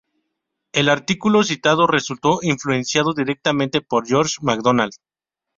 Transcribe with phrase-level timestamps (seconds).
[0.73, 4.93] El artículo citado resultó influenciado directamente por George MacDonald.